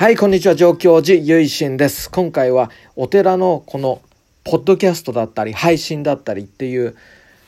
[0.00, 2.10] はい、こんにちは、上京寺ゆいしんです。
[2.10, 4.00] 今回はお寺のこの、
[4.44, 6.96] ポッドキャストだったり、配信だったりっていう、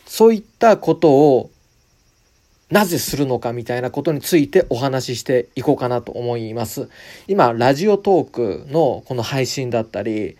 [0.04, 1.50] そういったことを、
[2.68, 6.90] なぜするのかみたいなことについてお話ししていこうかなと思います。
[7.26, 10.36] 今、ラジオトークのこの配信だったり、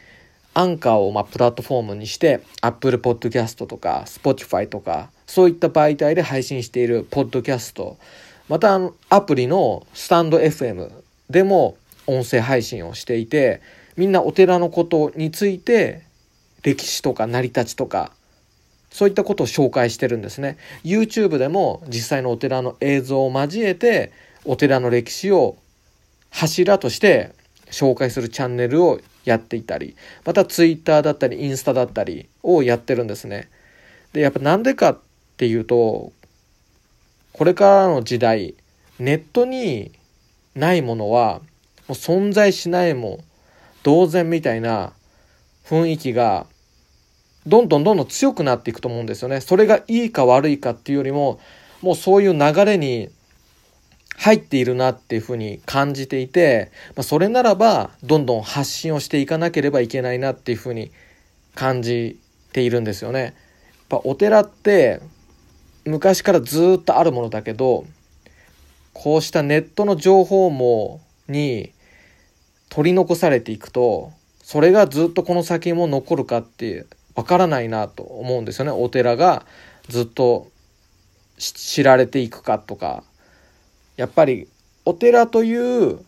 [0.53, 7.97] アンカーをまプラットフォームにして、Apple Podcast とか Spotify とか、そういった媒体で配信しているポッドキャスト、
[8.51, 10.91] またアプリのスタンド FM
[11.31, 13.61] でも音声配信をしていて
[13.97, 16.03] みんなお寺のことについて
[16.63, 18.13] 歴史とか成り立ちとか
[18.91, 20.59] そういったことを紹介してるんですね。
[20.85, 24.13] YouTube でも実際のお寺の映像を交えて
[24.45, 25.57] お寺の歴史を
[26.31, 27.35] 柱として
[27.71, 33.49] 紹介するチャンネルをやっていたりまた Twitter だったりインスタだったりをやってるんですね。
[34.13, 34.99] でやっぱなんでかっ
[35.39, 36.13] ていうと
[37.33, 38.55] これからの時代
[38.99, 39.91] ネットに
[40.55, 41.41] ないものは
[41.93, 43.21] う存在しないも
[43.83, 44.93] 同然みたいな
[45.65, 46.47] 雰囲気が
[47.47, 49.41] どんどんどんどん強くなっていくと思うんですよね。
[49.41, 51.41] それがいいか悪いかっていうよりも
[51.81, 53.11] もうそういう流れに
[54.17, 60.93] 入っているなっていうふうに感じていて、まあ、それならばどんどん発信をしていかなければいけないなっていうふうに
[61.55, 62.21] 感じ
[62.53, 63.21] ているんですよね。
[63.21, 63.33] やっ
[63.89, 65.01] ぱお寺って
[65.85, 67.85] 昔からずっとあるものだけど
[68.93, 71.73] こうしたネットの情報網に
[72.73, 79.45] 取り残されていくとそれがずっとこの先も残るかってわからないなと思うんですよねお寺が
[79.91, 80.51] ずっと
[81.37, 83.05] 知られていくかとか
[83.99, 84.49] やっぱり
[84.87, 86.01] お寺という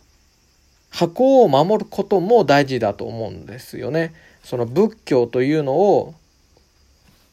[0.88, 4.14] 箱を守ることも大事だと思うんですよね。
[4.42, 6.14] その仏教というのを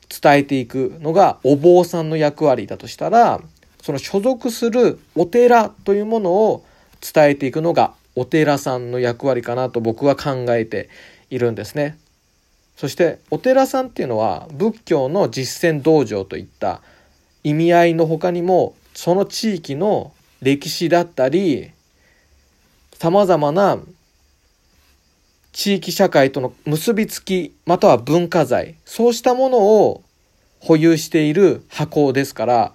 [0.10, 3.40] 伝えていくのがお坊さんの役割だとしたら
[3.82, 6.66] その所属するお寺というものを
[7.02, 10.90] 伝えていくのがお寺さんの役割かなと僕は考えて
[11.30, 11.98] いるんですね。
[12.76, 16.82] そしてお寺さんっていうのは仏教の実践道場といった
[17.44, 21.72] 意味合いの他にもその地域の歴史だったり
[22.94, 23.80] さまざまな
[25.52, 30.04] 地域社会との結びつきまたは文化財そうしたものを
[30.60, 32.74] 保有している箱ですから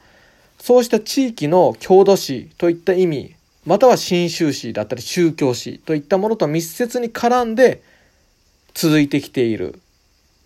[0.58, 3.35] そうした地域の郷土史といった意味
[3.66, 7.82] または新宗史だったり宗教史といったものと密接に絡んで
[8.74, 9.80] 続いてきている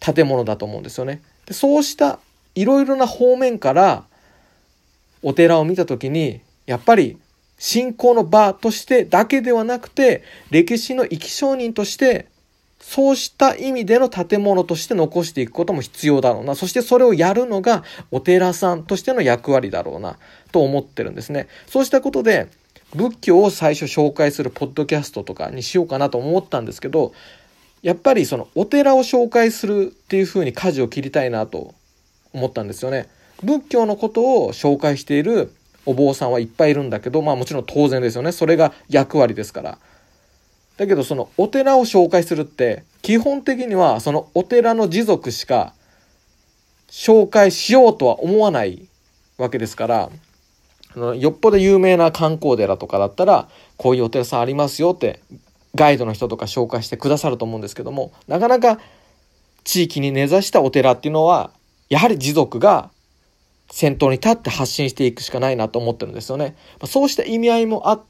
[0.01, 1.23] 建物だと思うんですよね。
[1.47, 2.19] でそうした
[2.55, 4.05] いろいろな方面から
[5.23, 7.19] お寺を見た時にやっぱり
[7.59, 12.27] 信仰の場としてだけではなくて歴史の生き証人として
[12.81, 16.55] そうした意味での建物として残していくことも必要だろうな。
[16.55, 20.17] そしてそれをやるのがお寺さんとしての役割だろうな
[20.51, 21.49] と思ってるんですね。
[21.67, 22.49] そうしたことで
[22.95, 27.13] 仏教を最初紹介するポッドキャストとかにしようかなと思ったんですけど
[27.83, 31.75] やっぱりそのお寺を紹介するっていう風に舵を切りたいなと
[32.33, 33.09] 思ったんですよね。
[33.43, 35.55] 仏教のことを紹介している
[35.87, 39.79] お坊さんはいっぱいいるんだけどまあもちろん当然ですよねそれが役割ですから。
[40.77, 45.75] だけどそのお寺を紹介するって基本的にはそのお寺の持続しか
[46.91, 48.89] 紹介しようとは思わない
[49.39, 50.11] わけですから
[50.97, 55.23] よっぽど有名な観光寺とかだったらこういうお寺さんありますよって
[55.75, 58.81] ガイドの人とか紹介してくださると思うんですけどもなかなか
[59.65, 61.53] 地域に根ざしたお寺っていうのは
[61.89, 62.91] やはり持続が
[63.71, 66.57] 先頭に立って発信していくしかないなと思ってるんですよね。
[66.87, 68.03] そうした意味合いもあっ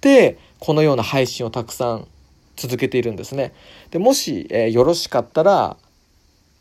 [0.00, 2.08] てこのような配信をたくさん
[2.56, 3.52] 続けているんですね。
[3.90, 5.76] でもし、えー、よろしかったら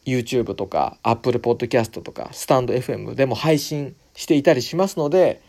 [0.05, 5.41] YouTube とか Apple Podcast とかスタンド FM でも配信していたりしますので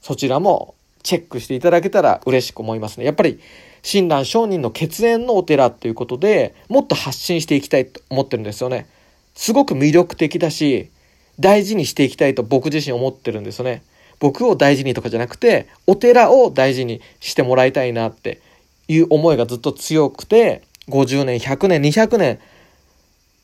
[0.00, 3.04] そちらもチェックしていただけたら嬉しく思いますね。
[3.04, 3.40] やっぱり
[3.82, 8.86] 親鸞上人の血縁のお寺っていうことでもっと発信していきたいと思ってるんですよね。
[9.34, 10.90] すごく魅力的だし
[11.38, 13.82] 大事にしていきたいと僕自身思ってるんですよね。
[14.18, 18.40] 僕を大事にとかじゃなくてお寺を大事にしてもらいたいなって
[18.88, 22.38] いう思いがずっと強くて50年100年200年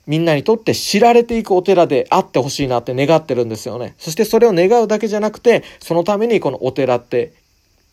[0.06, 3.94] みんなにとって知られていくお寺であってほしいなって願ってるんですよね。
[3.99, 7.32] そしてそれを願うだけじゃなくて、そのためにこのお寺って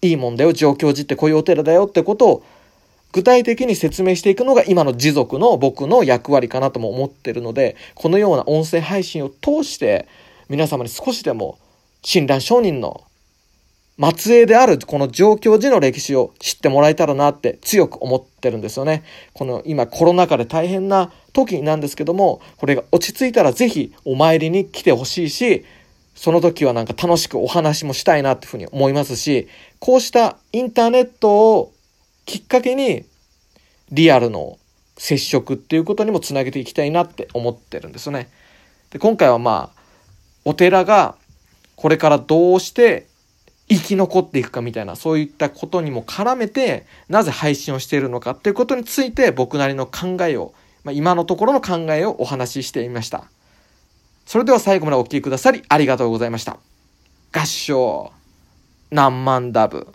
[0.01, 2.43] いいもんだよ、上京寺ってこういうお寺だよってことを
[3.11, 10.07] 具体的に説明していくのが今の持続の僕の役割かなとも思ってるので、このような音声配信を通して
[10.49, 11.57] 皆様に少しでも
[12.01, 13.03] 親鸞上人の
[14.11, 19.03] 末裔であるこの上京寺の歴史を知ってもらえたらなって強く思ってるんですよね。
[19.33, 25.63] この今コロナ禍で大変な時なんですけども、これが落ち着いたらぜひお参りに来てほしいし、
[26.15, 29.47] その時はなんか楽しくお話もしたいなっていうふうに思いますし、
[29.79, 31.73] こうしたインターネットを
[32.25, 33.05] きっかけに
[33.91, 34.57] リアルの
[34.97, 38.29] 接触っていうことにもつなげていきたいなって思ってるんですよね。
[38.91, 39.81] で今回はまあ
[40.45, 41.15] お寺が
[41.75, 43.07] これからどうして
[43.69, 53.25] 生き残っていくかみたいなそういったことにも絡めてなぜ配信をしているのかっていうことについて僕なりの考えを、まあ、今のところの考えをお話ししてみました。
[54.25, 56.57] それでは最後までお聴きくださりありがとうございました。
[57.31, 58.11] 合唱
[58.91, 59.87] 何万ダブ